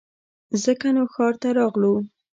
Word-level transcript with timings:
ځکه 0.63 0.87
نو 0.95 1.03
ښار 1.13 1.33
ته 1.41 1.49
راغلو 1.59 1.93